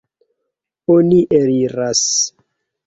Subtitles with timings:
[0.95, 2.03] Oni eliras.